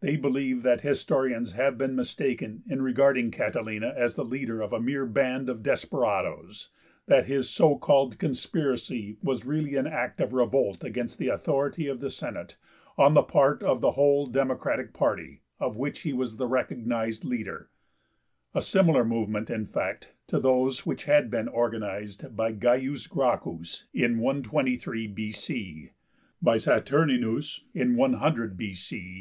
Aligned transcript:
They 0.00 0.16
believe 0.18 0.62
that 0.62 0.82
historians 0.82 1.52
have 1.52 1.78
been 1.78 1.96
mistaken 1.96 2.64
in 2.68 2.82
regarding 2.82 3.30
Catilina 3.30 3.94
as 3.96 4.14
the 4.14 4.22
leader 4.22 4.60
of 4.60 4.74
a 4.74 4.78
mere 4.78 5.06
band 5.06 5.48
of 5.48 5.62
desperadoes; 5.62 6.68
that 7.06 7.24
his 7.24 7.48
so 7.48 7.78
called 7.78 8.18
'conspiracy' 8.18 9.16
was 9.22 9.46
really 9.46 9.76
an 9.76 9.86
act 9.86 10.20
of 10.20 10.34
revolt 10.34 10.84
against 10.84 11.16
the 11.16 11.28
authority 11.28 11.86
of 11.86 12.00
the 12.00 12.10
Senate 12.10 12.58
on 12.98 13.14
the 13.14 13.22
part 13.22 13.62
of 13.62 13.80
the 13.80 13.92
whole 13.92 14.26
democratic 14.26 14.92
party, 14.92 15.40
of 15.58 15.78
which 15.78 16.00
he 16.00 16.12
was 16.12 16.36
the 16.36 16.46
recognized 16.46 17.24
leader 17.24 17.70
(a 18.54 18.60
similar 18.60 19.02
movement, 19.02 19.48
in 19.48 19.64
fact, 19.64 20.12
to 20.26 20.38
those 20.38 20.84
which 20.84 21.04
had 21.04 21.30
been 21.30 21.48
organized 21.48 22.36
by 22.36 22.52
Gaius 22.52 23.06
Gracchus 23.06 23.86
in 23.94 24.18
123 24.18 25.06
B.C., 25.06 25.90
by 26.42 26.58
Saturninus 26.58 27.62
in 27.72 27.96
100 27.96 28.58
B.C. 28.58 29.12